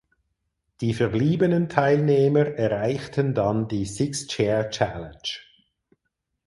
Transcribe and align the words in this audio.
Die 0.81 0.95
verbliebenen 0.95 1.69
Teilnehmer 1.69 2.47
erreichten 2.47 3.35
dann 3.35 3.67
die 3.67 3.85
"Six 3.85 4.25
Chair 4.25 4.71
Challenge". 4.71 5.41